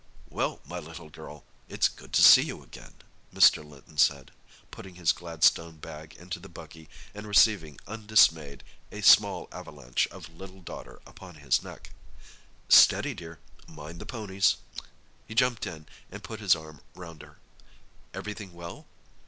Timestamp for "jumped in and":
15.35-16.23